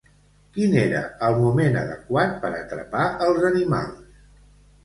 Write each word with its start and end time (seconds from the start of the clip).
Quin 0.53 0.71
era 0.83 1.01
el 1.27 1.37
moment 1.43 1.77
adequat 1.83 2.33
per 2.47 2.53
atrapar 2.63 3.07
els 3.27 3.47
animals? 3.51 4.21